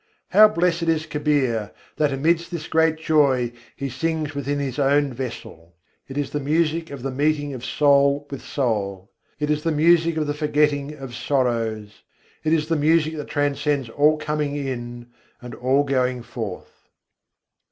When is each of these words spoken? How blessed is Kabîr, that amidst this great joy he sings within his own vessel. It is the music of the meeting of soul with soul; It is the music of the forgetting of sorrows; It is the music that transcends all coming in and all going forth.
How 0.29 0.47
blessed 0.47 0.81
is 0.89 1.05
Kabîr, 1.05 1.69
that 1.97 2.11
amidst 2.11 2.49
this 2.49 2.67
great 2.67 2.97
joy 2.97 3.51
he 3.75 3.87
sings 3.87 4.33
within 4.33 4.57
his 4.57 4.79
own 4.79 5.13
vessel. 5.13 5.75
It 6.07 6.17
is 6.17 6.31
the 6.31 6.39
music 6.39 6.89
of 6.89 7.03
the 7.03 7.11
meeting 7.11 7.53
of 7.53 7.63
soul 7.63 8.25
with 8.31 8.41
soul; 8.41 9.11
It 9.39 9.51
is 9.51 9.61
the 9.61 9.71
music 9.71 10.17
of 10.17 10.25
the 10.25 10.33
forgetting 10.33 10.95
of 10.95 11.13
sorrows; 11.13 12.01
It 12.43 12.51
is 12.51 12.67
the 12.67 12.75
music 12.77 13.15
that 13.17 13.27
transcends 13.27 13.89
all 13.89 14.17
coming 14.17 14.55
in 14.55 15.05
and 15.39 15.53
all 15.53 15.83
going 15.83 16.23
forth. 16.23 16.89